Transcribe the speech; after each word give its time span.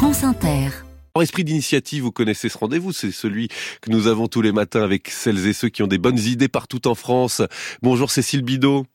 France 0.00 0.24
Inter. 0.24 0.70
En 1.14 1.20
esprit 1.20 1.44
d'initiative, 1.44 2.04
vous 2.04 2.10
connaissez 2.10 2.48
ce 2.48 2.56
rendez-vous, 2.56 2.90
c'est 2.90 3.10
celui 3.10 3.48
que 3.82 3.90
nous 3.90 4.06
avons 4.06 4.28
tous 4.28 4.40
les 4.40 4.50
matins 4.50 4.82
avec 4.82 5.10
celles 5.10 5.46
et 5.46 5.52
ceux 5.52 5.68
qui 5.68 5.82
ont 5.82 5.86
des 5.86 5.98
bonnes 5.98 6.18
idées 6.18 6.48
partout 6.48 6.88
en 6.88 6.94
France. 6.94 7.42
Bonjour 7.82 8.10
Cécile 8.10 8.40
Bidot. 8.40 8.86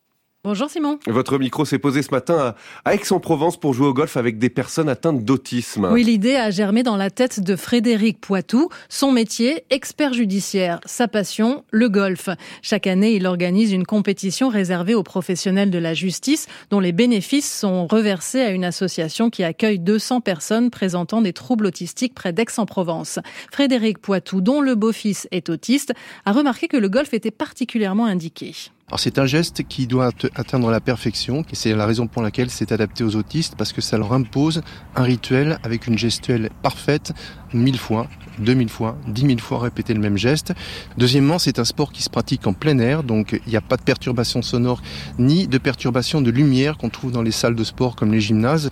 Bonjour 0.46 0.70
Simon. 0.70 1.00
Votre 1.08 1.40
micro 1.40 1.66
s'est 1.66 1.80
posé 1.80 2.04
ce 2.04 2.12
matin 2.12 2.54
à 2.86 2.94
Aix-en-Provence 2.94 3.60
pour 3.60 3.74
jouer 3.74 3.88
au 3.88 3.96
golf 3.96 4.16
avec 4.16 4.38
des 4.38 4.52
personnes 4.52 4.90
atteintes 4.90 5.26
d'autisme. 5.26 5.90
Oui, 5.92 6.04
l'idée 6.04 6.36
a 6.36 6.52
germé 6.52 6.84
dans 6.84 6.98
la 6.98 7.10
tête 7.10 7.40
de 7.40 7.56
Frédéric 7.56 8.22
Poitou. 8.22 8.70
Son 8.88 9.12
métier, 9.12 9.64
expert 9.72 10.14
judiciaire. 10.14 10.82
Sa 10.86 11.08
passion, 11.08 11.64
le 11.72 11.90
golf. 11.90 12.30
Chaque 12.62 12.86
année, 12.86 13.16
il 13.16 13.26
organise 13.26 13.72
une 13.72 13.88
compétition 13.88 14.48
réservée 14.50 14.94
aux 14.94 15.02
professionnels 15.02 15.72
de 15.72 15.80
la 15.80 15.96
justice 15.96 16.46
dont 16.70 16.80
les 16.80 16.92
bénéfices 16.92 17.52
sont 17.52 17.88
reversés 17.88 18.42
à 18.42 18.52
une 18.52 18.66
association 18.66 19.32
qui 19.32 19.44
accueille 19.44 19.80
200 19.80 20.22
personnes 20.22 20.70
présentant 20.70 21.24
des 21.24 21.34
troubles 21.34 21.66
autistiques 21.66 22.14
près 22.14 22.34
d'Aix-en-Provence. 22.34 23.18
Frédéric 23.52 23.98
Poitou, 23.98 24.42
dont 24.42 24.62
le 24.62 24.76
beau-fils 24.76 25.28
est 25.32 25.50
autiste, 25.50 25.94
a 26.24 26.32
remarqué 26.32 26.68
que 26.68 26.78
le 26.78 26.88
golf 26.88 27.16
était 27.16 27.32
particulièrement 27.32 28.06
indiqué. 28.06 28.54
Alors 28.88 29.00
c'est 29.00 29.18
un 29.18 29.26
geste 29.26 29.64
qui 29.68 29.88
doit 29.88 30.12
atteindre 30.36 30.70
la 30.70 30.80
perfection, 30.80 31.44
et 31.52 31.56
c'est 31.56 31.74
la 31.74 31.88
raison 31.88 32.06
pour 32.06 32.22
laquelle 32.22 32.52
c'est 32.52 32.72
adapté 32.72 33.04
aux 33.04 33.16
autistes, 33.16 33.56
parce 33.58 33.74
que 33.74 33.82
ça 33.82 33.98
leur 33.98 34.14
impose 34.14 34.62
un 34.96 35.02
rituel 35.02 35.58
avec 35.64 35.88
une 35.88 35.98
gestuelle 35.98 36.52
parfaite, 36.62 37.12
mille 37.52 37.80
fois, 37.80 38.08
deux 38.38 38.54
mille 38.54 38.70
fois, 38.70 38.96
dix 39.08 39.26
mille 39.26 39.42
fois 39.42 39.58
répéter 39.58 39.96
le 39.96 40.00
même 40.00 40.18
geste. 40.18 40.54
Deuxièmement, 41.00 41.40
c'est 41.40 41.58
un 41.58 41.66
sport 41.66 41.92
qui 41.92 42.04
se 42.04 42.12
pratique 42.12 42.46
en 42.46 42.54
plein 42.54 42.78
air, 42.78 43.02
donc 43.02 43.42
il 43.48 43.50
n'y 43.50 43.58
a 43.58 43.62
pas 43.62 43.78
de 43.78 43.82
perturbation 43.82 44.44
sonore 44.44 44.84
ni 45.18 45.48
de 45.48 45.58
perturbation 45.58 46.22
de 46.22 46.30
lumière 46.30 46.78
qu'on 46.78 46.90
trouve 46.90 47.12
dans 47.12 47.24
les 47.24 47.32
salles 47.32 47.56
de 47.56 47.64
sport 47.64 47.96
comme 47.96 48.12
les 48.12 48.22
gymnases. 48.22 48.70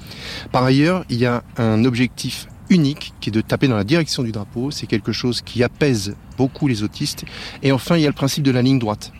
Par 0.52 0.64
ailleurs, 0.64 1.06
il 1.10 1.18
y 1.18 1.26
a 1.26 1.44
un 1.58 1.86
objectif 1.86 2.48
unique 2.70 3.16
qui 3.20 3.30
est 3.30 3.34
de 3.34 3.42
taper 3.42 3.68
dans 3.68 3.78
la 3.78 3.84
direction 3.84 4.22
du 4.22 4.32
drapeau. 4.32 4.70
C'est 4.70 4.86
quelque 4.88 5.12
chose 5.12 5.42
qui 5.42 5.64
apaise 5.64 6.16
beaucoup 6.38 6.68
les 6.68 6.84
autistes. 6.84 7.26
Et 7.64 7.72
enfin, 7.72 7.98
il 7.98 8.04
y 8.04 8.06
a 8.06 8.10
le 8.10 8.14
principe 8.14 8.44
de 8.44 8.52
la 8.52 8.62
ligne 8.62 8.78
droite. 8.78 9.12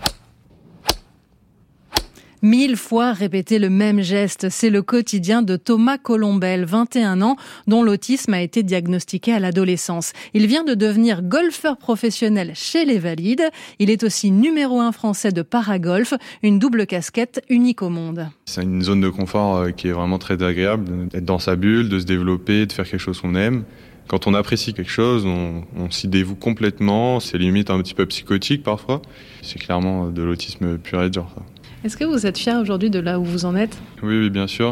Mille 2.46 2.76
fois 2.76 3.14
répéter 3.14 3.58
le 3.58 3.70
même 3.70 4.02
geste, 4.02 4.50
c'est 4.50 4.70
le 4.70 4.82
quotidien 4.82 5.44
de 5.44 5.56
Thomas 5.56 5.98
Colombel, 5.98 6.66
21 6.66 7.22
ans, 7.22 7.38
dont 7.68 7.84
l'autisme 7.84 8.34
a 8.34 8.42
été 8.42 8.64
diagnostiqué 8.64 9.32
à 9.32 9.40
l'adolescence. 9.40 10.12
Il 10.34 10.46
vient 10.48 10.66
de 10.66 10.74
devenir 10.74 11.22
golfeur 11.22 11.78
professionnel 11.78 12.52
chez 12.54 12.84
les 12.84 13.00
Valides. 13.00 13.50
Il 13.80 13.90
est 13.90 14.04
aussi 14.04 14.30
numéro 14.30 14.82
un 14.82 14.92
français 14.92 15.32
de 15.32 15.42
paragolf, 15.42 16.16
une 16.42 16.60
double 16.60 16.86
casquette 16.86 17.42
unique 17.48 17.82
au 17.82 17.88
monde. 17.88 18.28
C'est 18.44 18.64
une 18.64 18.82
zone 18.82 19.00
de 19.00 19.08
confort 19.08 19.56
euh, 19.56 19.72
qui 19.72 19.88
est 19.88 19.94
vraiment 19.94 20.18
très 20.18 20.44
agréable, 20.44 21.08
d'être 21.08 21.24
dans 21.24 21.40
sa 21.40 21.56
bulle, 21.56 21.88
de 21.88 21.98
se 21.98 22.06
développer, 22.06 22.66
de 22.66 22.74
faire 22.74 22.86
quelque 22.86 23.00
chose 23.00 23.22
qu'on 23.22 23.36
aime. 23.36 23.64
Quand 24.10 24.28
on 24.28 24.34
apprécie 24.34 24.74
quelque 24.74 24.92
chose, 24.92 25.26
on, 25.26 25.90
s'y 25.92 26.10
dévoue 26.10 26.36
complètement. 26.36 27.22
C'est 27.22 27.38
limite 27.38 27.70
un 27.70 27.82
petit 27.82 27.94
peu 27.94 28.06
psychotique 28.06 28.64
parfois. 28.64 29.02
C'est 29.42 29.60
clairement 29.60 30.10
de 30.10 30.22
l'autisme 30.22 30.78
pur 30.78 31.02
et 31.02 31.10
dur. 31.10 31.32
Ça. 31.34 31.42
Est-ce 31.84 31.98
que 31.98 32.06
vous 32.06 32.26
êtes 32.26 32.38
fier 32.38 32.58
aujourd'hui 32.62 32.90
de 32.90 33.00
là 33.00 33.20
où 33.20 33.26
vous 33.26 33.44
en 33.44 33.58
êtes? 33.58 33.78
Oui, 34.04 34.18
oui, 34.18 34.30
bien 34.30 34.48
sûr. 34.48 34.72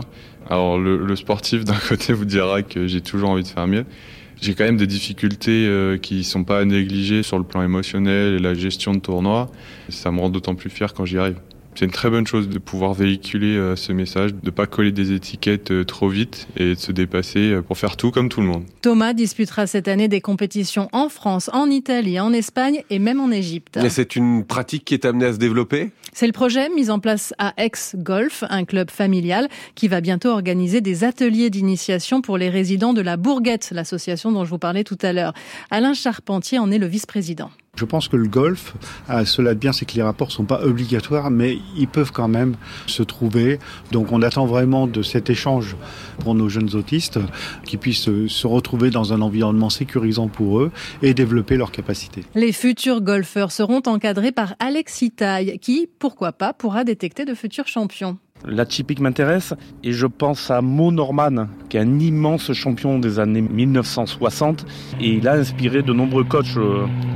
Alors 0.50 0.80
le, 0.80 1.16
sportif 1.18 1.66
d'un 1.66 1.76
côté 1.76 2.14
vous 2.14 2.24
dira 2.24 2.62
que 2.62 2.88
j'ai 2.88 3.02
toujours 3.02 3.32
envie 3.32 3.44
de 3.44 3.48
faire 3.50 3.68
mieux. 3.68 3.86
J'ai 4.42 4.56
quand 4.56 4.64
même 4.64 4.78
des 4.78 4.88
difficultés 4.88 5.68
euh, 5.68 5.98
qui 5.98 6.24
sont 6.24 6.46
pas 6.46 6.60
à 6.60 6.66
négliger 6.66 7.22
sur 7.22 7.38
le 7.38 7.44
plan 7.44 7.64
émotionnel 7.64 8.36
et 8.36 8.40
la 8.40 8.54
gestion 8.54 8.94
de 8.94 9.00
tournoi. 9.00 9.52
Ça 9.90 10.10
me 10.12 10.20
rend 10.20 10.30
d'autant 10.30 10.56
plus 10.56 10.70
fier 10.70 10.94
quand 10.94 11.06
j'y 11.06 11.18
arrive. 11.18 11.36
C'est 11.76 11.86
une 11.86 11.92
très 11.92 12.10
bonne 12.10 12.28
chose 12.28 12.50
de 12.50 12.60
pouvoir 12.60 12.94
véhiculer 12.94 13.56
euh, 13.56 13.76
ce 13.76 13.94
message, 13.94 14.34
de 14.34 14.40
ne 14.44 14.50
pas 14.52 14.68
coller 14.68 14.92
des 14.92 15.14
étiquettes 15.14 15.72
euh, 15.72 15.86
trop 15.86 16.10
vite 16.10 16.48
et 16.58 16.76
de 16.76 16.80
se 16.80 16.92
dépasser 16.92 17.52
euh, 17.52 17.62
pour 17.62 17.78
faire 17.78 17.96
tout 17.96 18.12
comme 18.12 18.30
tout 18.30 18.42
le 18.42 18.48
monde. 18.48 18.66
Thomas 18.82 19.14
disputera 19.14 19.68
cette 19.68 19.88
année 19.88 20.08
des 20.08 20.22
compétitions 20.22 20.90
en 20.92 21.08
France, 21.08 21.50
en 21.54 21.70
Italie, 21.70 22.20
en 22.20 22.34
Espagne 22.34 22.84
et 22.90 23.00
même 23.00 23.22
en 23.22 23.32
Égypte. 23.32 23.78
Et 23.78 23.90
c'est 23.90 24.16
une 24.16 24.44
pratique 24.44 24.86
qui 24.86 24.94
est 24.94 25.06
amenée 25.06 25.26
à 25.26 25.34
se 25.34 25.38
développer? 25.38 25.92
C'est 26.14 26.28
le 26.28 26.34
projet 26.34 26.70
mis 26.70 26.90
en 26.90 27.00
place 27.00 27.34
à 27.38 27.54
Aix 27.58 27.72
Golf, 27.96 28.44
un 28.50 28.66
club 28.66 28.92
familial 28.92 29.48
qui 29.76 29.88
va 29.88 30.02
bientôt 30.02 30.30
organiser 30.30 30.82
des 30.82 31.06
ateliers 31.06 31.50
d'initiation 31.50 32.22
pour 32.22 32.38
les 32.38 32.50
résidents 32.50 32.94
de 32.94 33.02
la 33.02 33.16
Bourguette, 33.16 33.72
l'association 33.72 34.32
dont 34.32 34.44
je 34.44 34.50
vous 34.50 34.60
parlais 34.60 34.84
tout 34.84 34.98
à 35.02 35.14
l'heure. 35.14 35.34
Alain 35.70 35.94
Charpentier 35.94 36.60
en 36.60 36.70
est 36.70 36.80
le 36.80 36.88
vice-président. 36.88 37.50
Je 37.78 37.86
pense 37.86 38.10
que 38.10 38.18
le 38.18 38.28
golf, 38.28 38.74
à 39.08 39.26
cela 39.26 39.54
de 39.54 39.60
bien, 39.60 39.72
c'est 39.72 39.86
que 39.86 39.96
les 39.96 40.02
rapports 40.02 40.32
sont 40.32 40.44
pas 40.44 40.62
obligatoires, 40.62 41.32
mais 41.32 41.58
ils 41.78 41.88
peuvent 41.88 42.12
quand 42.12 42.28
même 42.28 42.56
se 42.86 43.02
trouver. 43.02 43.60
Donc 43.92 44.12
on 44.12 44.22
attend 44.22 44.46
vraiment 44.46 44.88
de 44.88 45.02
cet 45.02 45.30
échange 45.30 45.78
pour 46.20 46.36
nos 46.36 46.50
jeunes 46.50 46.76
autistes, 46.76 47.18
qu'ils 47.64 47.80
puissent 47.80 48.10
se 48.28 48.48
retrouver 48.48 48.92
dans 48.92 49.14
un 49.14 49.22
environnement 49.22 49.70
sécurisant 49.70 50.28
pour 50.28 50.60
eux 50.60 50.72
et 51.02 51.14
développer 51.14 51.56
leurs 51.56 51.72
capacités. 51.72 52.26
Les 52.36 52.52
futurs 52.52 53.02
golfeurs 53.02 53.54
seront 53.54 53.82
encadrés 53.86 54.34
par 54.34 54.54
Alexis 54.60 55.12
Taille, 55.12 55.58
qui, 55.60 55.88
pourquoi 55.98 56.34
pas, 56.34 56.54
pourra 56.54 56.84
détecter 56.84 57.24
de 57.24 57.34
futurs 57.34 57.68
champions. 57.68 58.18
La 58.46 58.66
typique 58.66 59.00
m'intéresse 59.00 59.54
et 59.84 59.92
je 59.92 60.08
pense 60.08 60.50
à 60.50 60.62
Mo 60.62 60.92
Norman, 60.92 61.48
qui 61.70 61.78
est 61.78 61.82
un 61.82 62.00
immense 62.00 62.54
champion 62.54 63.00
des 63.00 63.20
années 63.20 63.42
1960 63.42 64.66
et 65.00 65.10
il 65.10 65.28
a 65.28 65.34
inspiré 65.34 65.84
de 65.84 65.94
nombreux 65.94 66.24
coachs 66.24 66.58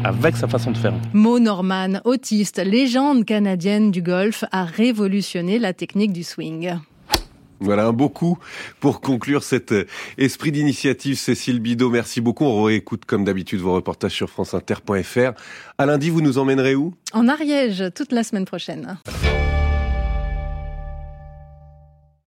avec 0.03 0.38
sa 0.38 0.47
façon 0.47 0.72
de 0.72 0.78
faire. 0.78 0.94
Mo 1.14 1.40
Norman, 1.40 2.00
autiste, 2.03 2.59
légende 2.64 3.25
canadienne 3.25 3.91
du 3.91 4.02
golf, 4.02 4.44
a 4.52 4.66
révolutionné 4.66 5.59
la 5.59 5.74
technique 5.74 6.14
du 6.14 6.24
swing. 6.24 6.75
Voilà 7.59 7.85
un 7.88 7.94
beau 7.94 8.09
coup 8.09 8.38
pour 8.80 9.00
conclure 9.00 9.41
cet 9.41 9.74
esprit 10.18 10.52
d'initiative. 10.52 11.18
Cécile 11.18 11.59
Bidot, 11.59 11.90
merci 11.90 12.19
beaucoup. 12.19 12.44
On 12.44 12.64
réécoute 12.64 13.06
comme 13.06 13.24
d'habitude 13.24 13.62
vos 13.62 13.74
reportages 13.74 14.14
sur 14.14 14.30
franceinter.fr. 14.30 15.31
À 15.78 15.85
lundi, 15.85 16.09
vous 16.09 16.22
nous 16.22 16.38
emmènerez 16.38 16.75
où? 16.75 16.94
En 17.14 17.28
Ariège, 17.28 17.85
toute 17.96 18.12
la 18.12 18.24
semaine 18.24 18.46
prochaine. 18.46 18.97